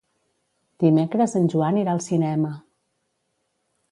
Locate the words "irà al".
1.83-2.03